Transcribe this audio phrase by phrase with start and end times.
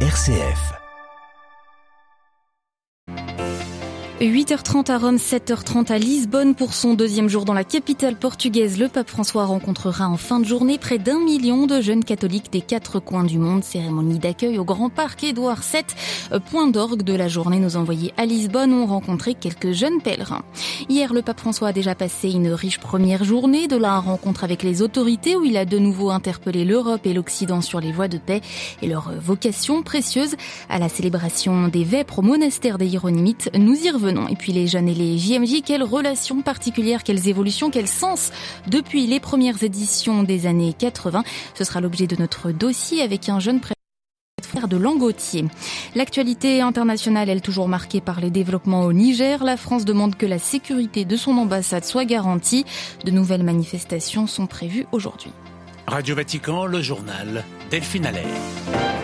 [0.00, 0.85] RCF.
[4.20, 8.78] 8h30 à Rome, 7h30 à Lisbonne pour son deuxième jour dans la capitale portugaise.
[8.78, 12.62] Le pape François rencontrera en fin de journée près d'un million de jeunes catholiques des
[12.62, 13.62] quatre coins du monde.
[13.62, 16.40] Cérémonie d'accueil au Grand Parc Édouard VII.
[16.50, 20.44] Point d'orgue de la journée, nos envoyés à Lisbonne ont rencontré quelques jeunes pèlerins.
[20.88, 24.62] Hier, le pape François a déjà passé une riche première journée de la rencontre avec
[24.62, 28.16] les autorités où il a de nouveau interpellé l'Europe et l'Occident sur les voies de
[28.16, 28.40] paix
[28.80, 30.36] et leur vocation précieuse
[30.70, 33.50] à la célébration des vêpres au monastère des Hieronymites.
[33.54, 37.70] Nous y revenons et puis les jeunes et les JMJ, quelles relations particulières, quelles évolutions,
[37.70, 38.30] quel sens
[38.68, 41.24] depuis les premières éditions des années 80
[41.54, 43.60] Ce sera l'objet de notre dossier avec un jeune
[44.68, 45.44] de Langotier.
[45.94, 49.44] L'actualité internationale, elle toujours marquée par les développements au Niger.
[49.44, 52.64] La France demande que la sécurité de son ambassade soit garantie.
[53.04, 55.30] De nouvelles manifestations sont prévues aujourd'hui.
[55.86, 58.95] Radio Vatican, le journal Delphine Allaire.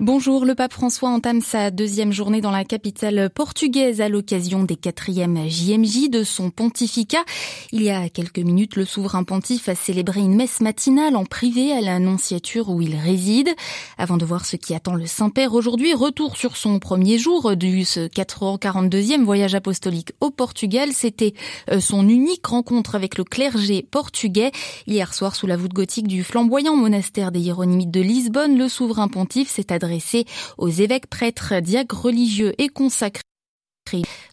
[0.00, 4.74] Bonjour, le pape François entame sa deuxième journée dans la capitale portugaise à l'occasion des
[4.74, 7.24] quatrièmes JMJ de son pontificat.
[7.70, 11.70] Il y a quelques minutes, le souverain pontife a célébré une messe matinale en privé
[11.70, 13.50] à l'annonciature où il réside.
[13.96, 17.82] Avant de voir ce qui attend le Saint-Père aujourd'hui, retour sur son premier jour du
[17.82, 20.88] 442e voyage apostolique au Portugal.
[20.92, 21.34] C'était
[21.70, 24.50] euh, son unique rencontre avec le clergé portugais.
[24.88, 29.06] Hier soir, sous la voûte gothique du flamboyant monastère des Hieronymites de Lisbonne, le souverain
[29.06, 29.83] pontife s'est adressé
[30.58, 33.22] aux évêques, prêtres, diacres religieux et consacrés.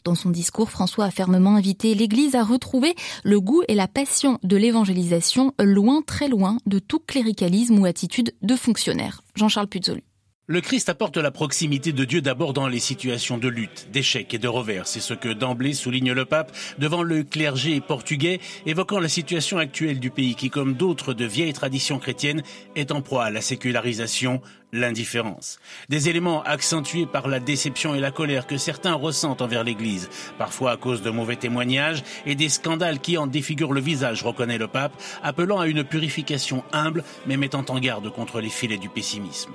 [0.04, 4.40] Dans son discours, François a fermement invité l'Église à retrouver le goût et la passion
[4.44, 9.22] de l'évangélisation, loin, très loin de tout cléricalisme ou attitude de fonctionnaire.
[9.36, 10.04] Jean-Charles Puzolu.
[10.48, 14.38] Le Christ apporte la proximité de Dieu d'abord dans les situations de lutte, d'échec et
[14.38, 14.86] de revers.
[14.86, 20.02] C'est ce que d'emblée souligne le pape devant le clergé portugais, évoquant la situation actuelle
[20.02, 22.44] du pays qui, comme d'autres de vieilles traditions chrétiennes,
[22.76, 24.42] est en proie à la sécularisation,
[24.72, 25.60] l'indifférence.
[25.90, 30.72] Des éléments accentués par la déception et la colère que certains ressentent envers l'Église, parfois
[30.72, 34.68] à cause de mauvais témoignages et des scandales qui en défigurent le visage, reconnaît le
[34.68, 34.94] pape,
[35.24, 39.52] appelant à une purification humble mais mettant en garde contre les filets du pessimisme.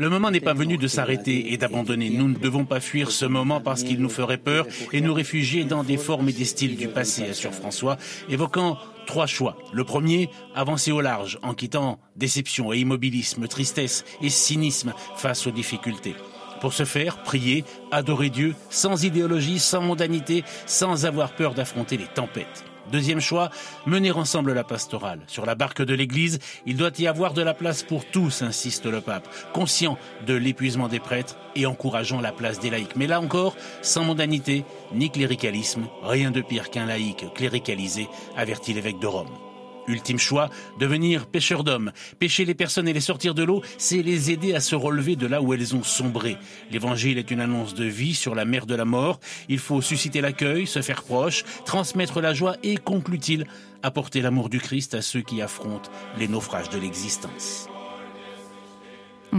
[0.00, 2.08] Le moment n'est pas venu de s'arrêter et d'abandonner.
[2.08, 5.64] Nous ne devons pas fuir ce moment parce qu'il nous ferait peur et nous réfugier
[5.64, 7.98] dans des formes et des styles du passé, assure François,
[8.30, 9.58] évoquant trois choix.
[9.74, 15.50] Le premier, avancer au large en quittant déception et immobilisme, tristesse et cynisme face aux
[15.50, 16.14] difficultés.
[16.62, 22.06] Pour ce faire, prier, adorer Dieu, sans idéologie, sans mondanité, sans avoir peur d'affronter les
[22.06, 22.69] tempêtes.
[22.90, 23.50] Deuxième choix,
[23.86, 25.20] mener ensemble la pastorale.
[25.26, 28.86] Sur la barque de l'Église, il doit y avoir de la place pour tous, insiste
[28.86, 32.96] le pape, conscient de l'épuisement des prêtres et encourageant la place des laïcs.
[32.96, 38.98] Mais là encore, sans mondanité ni cléricalisme, rien de pire qu'un laïc cléricalisé, avertit l'évêque
[38.98, 39.49] de Rome.
[39.90, 41.92] Ultime choix, devenir pêcheur d'hommes.
[42.18, 45.26] Pêcher les personnes et les sortir de l'eau, c'est les aider à se relever de
[45.26, 46.36] là où elles ont sombré.
[46.70, 49.20] L'évangile est une annonce de vie sur la mer de la mort.
[49.48, 53.46] Il faut susciter l'accueil, se faire proche, transmettre la joie et, conclut-il,
[53.82, 57.69] apporter l'amour du Christ à ceux qui affrontent les naufrages de l'existence.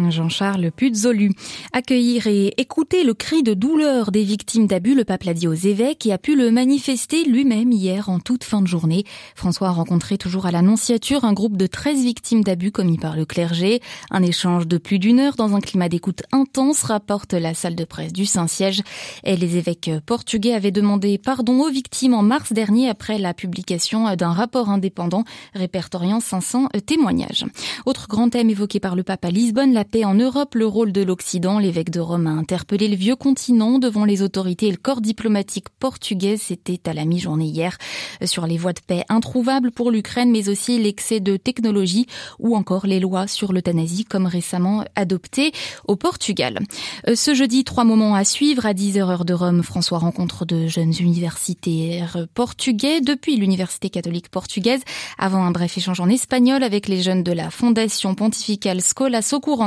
[0.09, 1.31] Jean-Charles Puzolu.
[1.73, 5.53] Accueillir et écouter le cri de douleur des victimes d'abus, le pape l'a dit aux
[5.53, 9.03] évêques et a pu le manifester lui-même hier en toute fin de journée.
[9.35, 13.25] François a rencontré toujours à l'Annonciature un groupe de 13 victimes d'abus commis par le
[13.25, 13.81] clergé.
[14.09, 17.85] Un échange de plus d'une heure dans un climat d'écoute intense rapporte la salle de
[17.85, 18.81] presse du Saint-Siège.
[19.23, 24.15] Et les évêques portugais avaient demandé pardon aux victimes en mars dernier après la publication
[24.15, 25.23] d'un rapport indépendant
[25.53, 27.45] répertoriant 500 témoignages.
[27.85, 30.91] Autre grand thème évoqué par le pape à Lisbonne, la paix en Europe, le rôle
[30.91, 31.59] de l'Occident.
[31.59, 35.69] L'évêque de Rome a interpellé le vieux continent devant les autorités et le corps diplomatique
[35.79, 36.35] portugais.
[36.35, 37.77] C'était à la mi-journée hier
[38.25, 42.07] sur les voies de paix introuvables pour l'Ukraine, mais aussi l'excès de technologie
[42.39, 45.53] ou encore les lois sur l'euthanasie comme récemment adoptées
[45.87, 46.59] au Portugal.
[47.07, 48.65] Euh, ce jeudi, trois moments à suivre.
[48.65, 54.81] À 10h heure de Rome, François rencontre de jeunes universitaires portugais depuis l'Université catholique portugaise
[55.17, 59.61] avant un bref échange en espagnol avec les jeunes de la Fondation pontificale Scola Socorro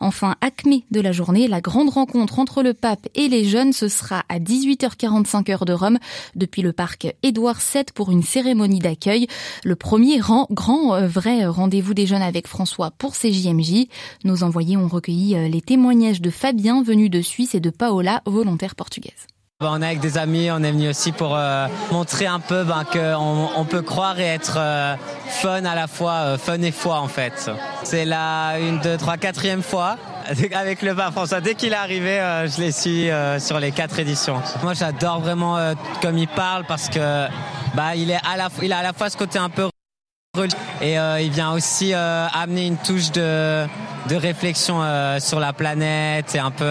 [0.00, 3.88] Enfin, acmé de la journée, la grande rencontre entre le pape et les jeunes, ce
[3.88, 5.98] sera à 18h45 heure de Rome,
[6.34, 9.26] depuis le parc Édouard VII pour une cérémonie d'accueil.
[9.64, 13.86] Le premier rang, grand euh, vrai rendez-vous des jeunes avec François pour ces JMJ.
[14.24, 18.22] Nos envoyés ont recueilli euh, les témoignages de Fabien, venu de Suisse, et de Paola,
[18.26, 19.31] volontaire portugaise.
[19.62, 22.64] Bah, on est avec des amis, on est venu aussi pour euh, montrer un peu
[22.64, 24.96] ben, qu'on on peut croire et être euh,
[25.28, 27.48] fun à la fois, euh, fun et foi en fait.
[27.84, 29.98] C'est la une, deux, trois, quatrième fois
[30.52, 31.40] avec le pape François.
[31.40, 34.42] Dès qu'il est arrivé, je l'ai su sur les quatre éditions.
[34.64, 35.56] Moi, j'adore vraiment
[36.00, 37.28] comme il parle parce que
[37.74, 39.68] bah il est à la, a à la fois ce côté un peu
[40.80, 43.66] Et il vient aussi amener une touche de,
[44.10, 44.80] réflexion
[45.20, 46.64] sur la planète et un peu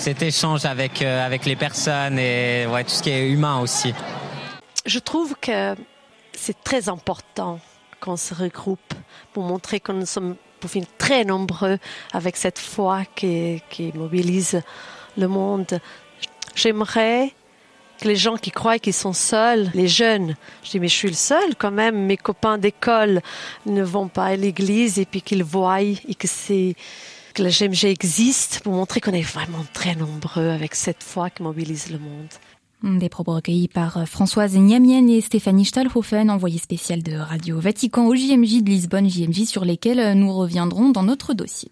[0.00, 3.92] cet échange avec, euh, avec les personnes et tout ce qui est humain aussi.
[4.86, 5.74] Je trouve que
[6.32, 7.60] c'est très important
[8.00, 8.94] qu'on se regroupe
[9.34, 11.78] pour montrer que nous sommes pour finir, très nombreux
[12.14, 14.62] avec cette foi qui, qui mobilise
[15.18, 15.80] le monde.
[16.54, 17.34] J'aimerais
[18.00, 21.08] que les gens qui croient qu'ils sont seuls, les jeunes, je dis mais je suis
[21.08, 23.20] le seul quand même, mes copains d'école
[23.66, 26.74] ne vont pas à l'église et puis qu'ils voient et que c'est
[27.32, 31.42] que le GMG existe pour montrer qu'on est vraiment très nombreux avec cette foi qui
[31.42, 32.98] mobilise le monde.
[32.98, 38.14] Des propos recueillis par Françoise Niamienne et Stéphanie Stahlhofen, envoyée spéciale de Radio Vatican au
[38.14, 41.70] JMJ de Lisbonne, JMJ sur lesquels nous reviendrons dans notre dossier.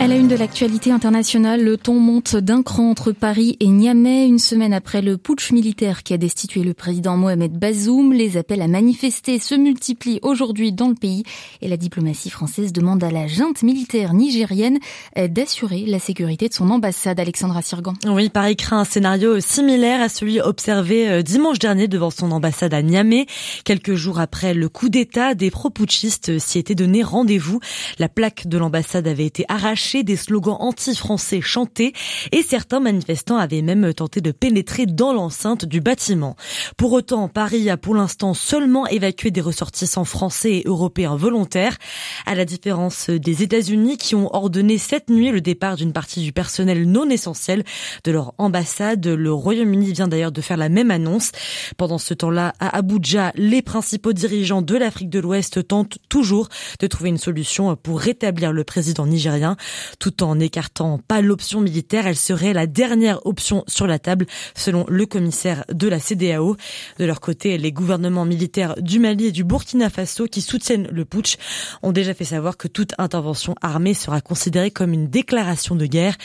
[0.00, 4.28] À la une de l'actualité internationale, le ton monte d'un cran entre Paris et Niamey.
[4.28, 8.62] Une semaine après le putsch militaire qui a destitué le président Mohamed Bazoum, les appels
[8.62, 11.24] à manifester se multiplient aujourd'hui dans le pays
[11.62, 14.78] et la diplomatie française demande à la junte militaire nigérienne
[15.16, 17.18] d'assurer la sécurité de son ambassade.
[17.18, 17.94] Alexandra Sirgan.
[18.06, 22.72] Oui, Paris craint un scénario similaire à celui observé euh, dimanche dernier devant son ambassade
[22.72, 23.26] à Niamey.
[23.64, 27.58] Quelques jours après le coup d'État, des pro-putschistes s'y étaient donné rendez-vous.
[27.98, 31.94] La plaque de l'ambassade avait été arrachée des slogans anti-français chantés
[32.32, 36.36] et certains manifestants avaient même tenté de pénétrer dans l'enceinte du bâtiment.
[36.76, 41.78] Pour autant, Paris a pour l'instant seulement évacué des ressortissants français et européens volontaires,
[42.26, 46.32] à la différence des États-Unis qui ont ordonné cette nuit le départ d'une partie du
[46.32, 47.64] personnel non essentiel
[48.04, 49.06] de leur ambassade.
[49.06, 51.32] Le Royaume-Uni vient d'ailleurs de faire la même annonce.
[51.78, 56.48] Pendant ce temps-là, à Abuja, les principaux dirigeants de l'Afrique de l'Ouest tentent toujours
[56.78, 59.56] de trouver une solution pour rétablir le président nigérien.
[59.98, 64.84] Tout en n'écartant pas l'option militaire, elle serait la dernière option sur la table, selon
[64.88, 66.56] le commissaire de la CDAO.
[66.98, 71.04] De leur côté, les gouvernements militaires du Mali et du Burkina Faso qui soutiennent le
[71.04, 71.36] putsch
[71.82, 76.16] ont déjà fait savoir que toute intervention armée sera considérée comme une déclaration de guerre.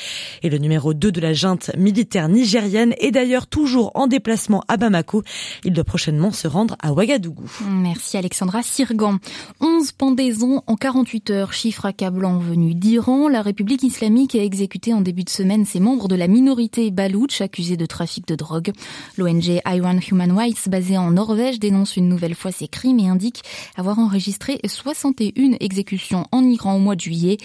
[0.42, 4.78] Et le numéro 2 de la junte militaire nigérienne est d'ailleurs toujours en déplacement à
[4.78, 5.24] Bamako.
[5.64, 7.50] Il doit prochainement se rendre à Ouagadougou.
[7.68, 9.20] Merci Alexandra Sirgan.
[9.62, 13.28] 11 pendaisons en 48 heures, chiffre accablant venu d'Iran.
[13.28, 17.42] La République islamique a exécuté en début de semaine ses membres de la minorité baloutche
[17.42, 18.72] accusés de trafic de drogue.
[19.18, 23.44] L'ONG Iran Human Rights, basée en Norvège, dénonce une nouvelle fois ces crimes et indique
[23.76, 27.38] avoir enregistré 61 exécutions en Iran au mois de juillet.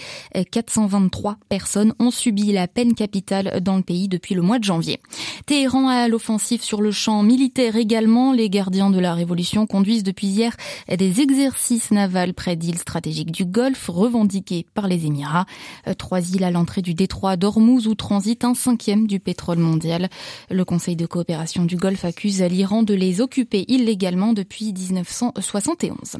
[0.51, 4.99] 423 personnes ont subi la peine capitale dans le pays depuis le mois de janvier.
[5.45, 8.31] Téhéran a l'offensive sur le champ militaire également.
[8.31, 10.55] Les gardiens de la révolution conduisent depuis hier
[10.87, 15.45] des exercices navals près d'îles stratégiques du Golfe revendiqués par les Émirats.
[15.97, 20.09] Trois îles à l'entrée du détroit d'Ormuz où transite un cinquième du pétrole mondial.
[20.49, 26.17] Le Conseil de coopération du Golfe accuse l'Iran de les occuper illégalement depuis 1971.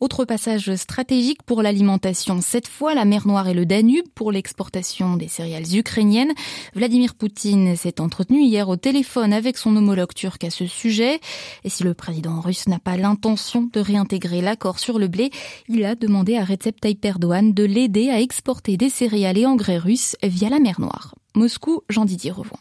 [0.00, 2.40] Autre passage stratégique pour l'alimentation.
[2.40, 6.32] Cette fois, la mer Noire et le Danube pour l'exportation des céréales ukrainiennes.
[6.74, 11.20] Vladimir Poutine s'est entretenu hier au téléphone avec son homologue turc à ce sujet.
[11.64, 15.30] Et si le président russe n'a pas l'intention de réintégrer l'accord sur le blé,
[15.68, 19.78] il a demandé à Recep Tayyip Erdogan de l'aider à exporter des céréales et engrais
[19.78, 21.14] russes via la mer Noire.
[21.34, 22.56] Moscou, Jean-Didier Revon.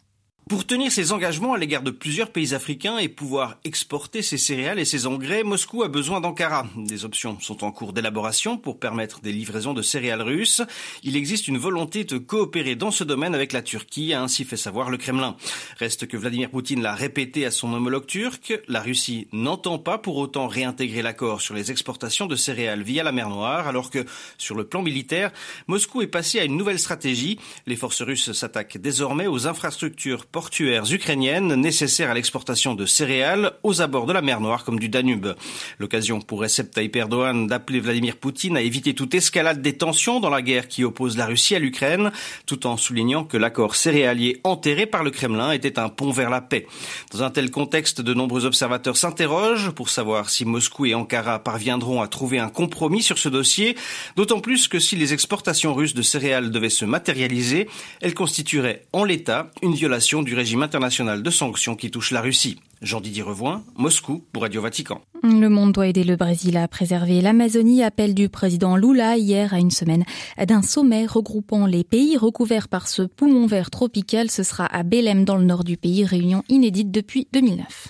[0.52, 4.80] Pour tenir ses engagements à l'égard de plusieurs pays africains et pouvoir exporter ses céréales
[4.80, 6.68] et ses engrais, Moscou a besoin d'Ankara.
[6.76, 10.62] Des options sont en cours d'élaboration pour permettre des livraisons de céréales russes.
[11.04, 14.58] Il existe une volonté de coopérer dans ce domaine avec la Turquie, a ainsi fait
[14.58, 15.38] savoir le Kremlin.
[15.78, 20.18] Reste que Vladimir Poutine l'a répété à son homologue turc, la Russie n'entend pas pour
[20.18, 24.06] autant réintégrer l'accord sur les exportations de céréales via la mer Noire, alors que
[24.38, 25.32] sur le plan militaire,
[25.68, 27.40] Moscou est passé à une nouvelle stratégie.
[27.68, 33.84] Les forces russes s'attaquent désormais aux infrastructures portuaires ukrainiennes nécessaires à l'exportation de céréales aux
[33.84, 35.36] abords de la mer Noire comme du Danube.
[35.78, 40.32] L'occasion pour Recep Tayyip Erdogan d'appeler Vladimir Poutine à éviter toute escalade des tensions dans
[40.32, 42.12] la guerre qui oppose la Russie à l'Ukraine,
[42.48, 46.42] tout en soulignant que l'accord céréalier enterré par le Kremlin était un pont vers la
[46.42, 46.66] paix.
[47.12, 52.02] Dans un tel contexte, de nombreux observateurs s'interrogent pour savoir si Moscou et Ankara parviendront
[52.02, 53.78] à trouver un compromis sur ce dossier,
[54.16, 57.70] d'autant plus que si les exportations russes de céréales devaient se matérialiser,
[58.02, 62.60] elles constitueraient en l'état une violation du régime international de sanctions qui touche la Russie.
[62.82, 65.02] Jean-Didier Revoin, Moscou pour Radio Vatican.
[65.24, 67.84] Le monde doit aider le Brésil à préserver l'Amazonie.
[67.84, 70.04] Appel du président Lula hier à une semaine
[70.48, 74.32] d'un sommet regroupant les pays recouverts par ce poumon vert tropical.
[74.32, 77.90] Ce sera à Belém dans le nord du pays, réunion inédite depuis 2009.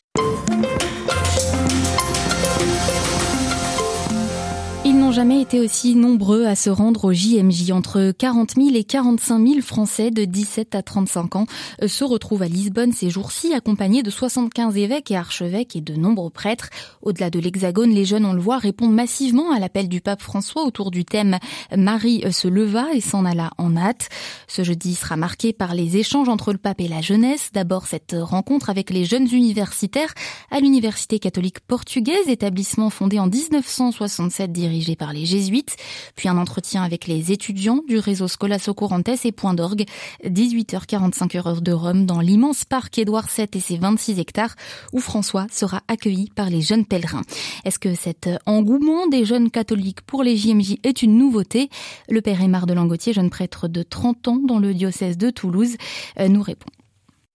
[5.11, 7.71] N'ont jamais été aussi nombreux à se rendre au JMJ.
[7.71, 11.45] Entre 40 000 et 45 000 Français de 17 à 35 ans
[11.81, 15.95] euh, se retrouvent à Lisbonne ces jours-ci, accompagnés de 75 évêques et archevêques et de
[15.95, 16.69] nombreux prêtres.
[17.01, 20.63] Au-delà de l'Hexagone, les jeunes, on le voit, répondent massivement à l'appel du pape François
[20.63, 21.39] autour du thème
[21.75, 24.07] Marie se leva et s'en alla en hâte.
[24.47, 27.49] Ce jeudi sera marqué par les échanges entre le pape et la jeunesse.
[27.51, 30.13] D'abord, cette rencontre avec les jeunes universitaires
[30.51, 35.77] à l'Université catholique portugaise, établissement fondé en 1967 dirigé par les jésuites,
[36.15, 39.85] puis un entretien avec les étudiants du réseau Scolasso Courantes et Point d'Orgue,
[40.23, 44.55] 18h45 heures de Rome dans l'immense parc Édouard VII et ses 26 hectares
[44.93, 47.23] où François sera accueilli par les jeunes pèlerins.
[47.65, 51.71] Est-ce que cet engouement des jeunes catholiques pour les JMJ est une nouveauté?
[52.07, 55.77] Le père Aymar de Langotier, jeune prêtre de 30 ans dans le diocèse de Toulouse,
[56.19, 56.69] euh, nous répond.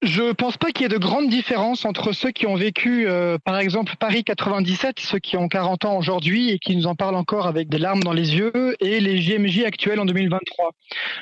[0.02, 3.38] Je pense pas qu'il y ait de grandes différences entre ceux qui ont vécu, euh,
[3.42, 7.16] par exemple, Paris 97, ceux qui ont 40 ans aujourd'hui et qui nous en parlent
[7.16, 10.72] encore avec des larmes dans les yeux, et les JMJ actuels en 2023.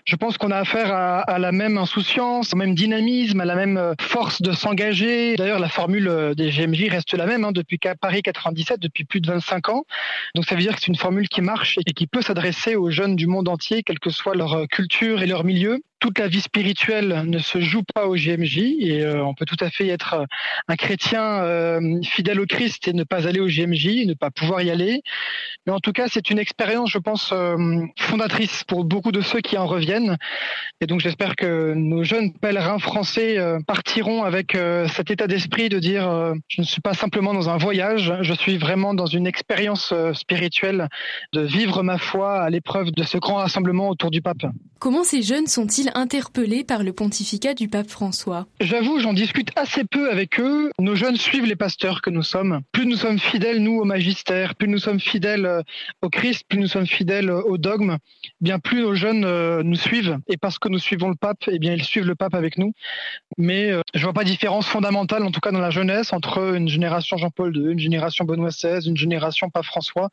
[0.04, 3.54] Je pense qu'on a affaire à, à, la même insouciance, au même dynamisme, à la
[3.54, 5.37] même euh, force de s'engager.
[5.37, 9.21] D'ailleurs, la formule euh, des JMJ reste la même hein, depuis Paris 97, depuis plus
[9.21, 9.85] de 25 ans.
[10.35, 12.90] Donc ça veut dire que c'est une formule qui marche et qui peut s'adresser aux
[12.90, 16.42] jeunes du monde entier, quelle que soit leur culture et leur milieu toute la vie
[16.42, 20.12] spirituelle ne se joue pas au JMJ et euh, on peut tout à fait être
[20.12, 20.25] euh,
[20.68, 24.61] un chrétien euh, fidèle au Christ et ne pas aller au JMJ, ne pas pouvoir
[24.61, 25.00] y aller.
[25.66, 27.32] Mais en tout cas, c'est une expérience, je pense,
[27.99, 30.18] fondatrice pour beaucoup de ceux qui en reviennent.
[30.82, 34.58] Et donc, j'espère que nos jeunes pèlerins français partiront avec
[34.94, 38.58] cet état d'esprit de dire je ne suis pas simplement dans un voyage, je suis
[38.58, 40.88] vraiment dans une expérience spirituelle
[41.32, 44.44] de vivre ma foi à l'épreuve de ce grand rassemblement autour du pape.
[44.84, 49.85] Comment ces jeunes sont-ils interpellés par le pontificat du pape François J'avoue, j'en discute assez
[49.85, 50.71] peu avec eux.
[50.79, 52.61] Nos jeunes suivent les pasteurs que nous sommes.
[52.73, 55.63] Plus nous sommes fidèles, nous, au magistère, plus nous sommes fidèles euh,
[56.03, 57.99] au Christ, plus nous sommes fidèles euh, au dogme,
[58.41, 60.19] bien plus nos jeunes euh, nous suivent.
[60.29, 62.73] Et parce que nous suivons le pape, eh bien, ils suivent le pape avec nous.
[63.39, 66.69] Mais je vois pas de différence fondamentale, en tout cas dans la jeunesse, entre une
[66.69, 70.11] génération Jean-Paul II, une génération Benoît XVI, une génération pape François.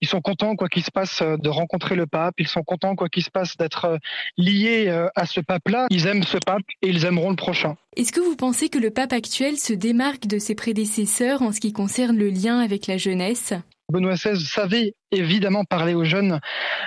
[0.00, 2.34] Ils sont contents, quoi qu'il se passe, de rencontrer le pape.
[2.38, 3.98] Ils sont contents, quoi qu'il se passe, d'être
[4.38, 5.86] liés à ce pape-là.
[5.90, 7.76] Ils aiment ce pape et ils aimeront le prochain.
[7.96, 11.60] Est-ce que vous pensez que le pape actuel se démarque de ses prédécesseurs en ce
[11.60, 13.54] qui concerne le lien avec la jeunesse?
[13.92, 16.40] Benoît XVI savait évidemment parler aux jeunes,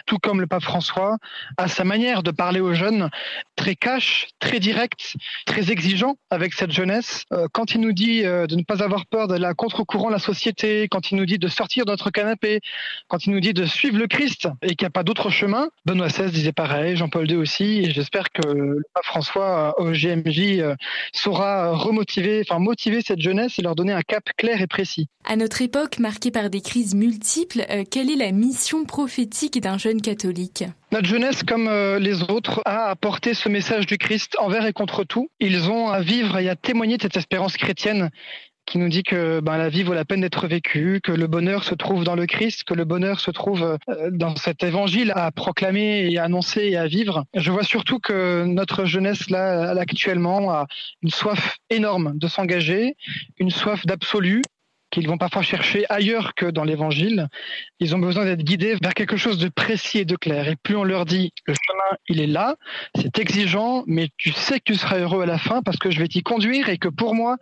[0.05, 1.17] tout comme le pape François,
[1.57, 3.09] à sa manière de parler aux jeunes,
[3.55, 5.15] très cash, très direct,
[5.45, 7.23] très exigeant avec cette jeunesse.
[7.33, 10.13] Euh, quand il nous dit euh, de ne pas avoir peur de la contre-courant de
[10.13, 12.59] la société, quand il nous dit de sortir de notre canapé,
[13.07, 15.69] quand il nous dit de suivre le Christ et qu'il n'y a pas d'autre chemin,
[15.85, 19.91] Benoît XVI disait pareil, Jean-Paul II aussi, et j'espère que le pape François euh, au
[19.91, 20.63] GMJ
[21.13, 25.07] saura remotiver, enfin motiver cette jeunesse et leur donner un cap clair et précis.
[25.25, 30.01] À notre époque marquée par des crises multiples, quelle est la mission prophétique d'un jeune
[30.01, 34.71] catholique notre jeunesse, comme euh, les autres, a apporté ce message du Christ envers et
[34.71, 35.29] contre tout.
[35.41, 38.09] Ils ont à vivre et à témoigner de cette espérance chrétienne
[38.65, 41.63] qui nous dit que ben, la vie vaut la peine d'être vécue, que le bonheur
[41.63, 45.31] se trouve dans le Christ, que le bonheur se trouve euh, dans cet évangile à
[45.31, 47.25] proclamer et à annoncer et à vivre.
[47.33, 50.67] Je vois surtout que notre jeunesse là, actuellement a
[51.01, 52.95] une soif énorme de s'engager,
[53.39, 54.41] une soif d'absolu,
[54.89, 57.27] qu'ils vont parfois chercher ailleurs que dans l'évangile.
[57.79, 60.47] Ils ont besoin d'être guidés vers quelque chose de précis et de clair.
[60.47, 62.55] Et plus on leur dit, le chemin, il est là,
[62.95, 65.99] c'est exigeant, mais tu sais que tu seras heureux à la fin parce que je
[65.99, 67.37] vais t'y conduire et que pour moi,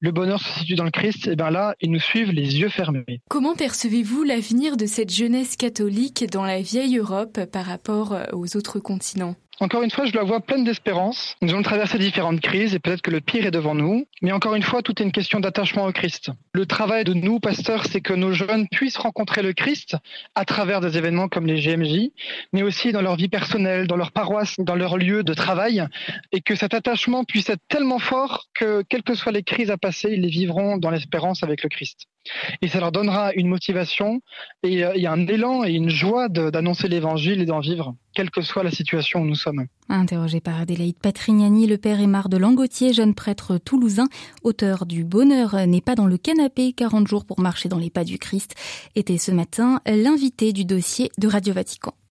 [0.00, 2.70] le bonheur se situe dans le Christ, et bien là, ils nous suivent les yeux
[2.70, 3.20] fermés.
[3.28, 8.78] Comment percevez-vous l'avenir de cette jeunesse catholique dans la vieille Europe par rapport aux autres
[8.78, 9.36] continents?
[9.62, 11.36] Encore une fois, je la vois pleine d'espérance.
[11.42, 14.06] Nous allons traverser différentes crises et peut-être que le pire est devant nous.
[14.22, 16.30] Mais encore une fois, tout est une question d'attachement au Christ.
[16.54, 19.98] Le travail de nous, pasteurs, c'est que nos jeunes puissent rencontrer le Christ
[20.34, 22.08] à travers des événements comme les GMJ,
[22.54, 25.84] mais aussi dans leur vie personnelle, dans leur paroisse, dans leur lieu de travail,
[26.32, 29.76] et que cet attachement puisse être tellement fort que, quelles que soient les crises à
[29.76, 32.06] passer, ils les vivront dans l'espérance avec le Christ.
[32.60, 34.20] Et ça leur donnera une motivation
[34.62, 38.42] et euh, a un élan et une joie d'annoncer l'évangile et d'en vivre, quelle que
[38.42, 39.66] soit la situation où nous sommes.
[39.88, 44.08] Interrogé par Adélaïde Patrignani, le père Aymar de Langotier, jeune prêtre toulousain,
[44.42, 48.04] auteur du Bonheur n'est pas dans le canapé, 40 jours pour marcher dans les pas
[48.04, 48.54] du Christ,
[48.96, 51.94] était ce matin l'invité du dossier de Radio Vatican.